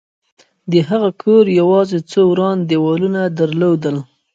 [0.71, 3.95] د هغه کور یوازې څو وران دېوالونه درلودل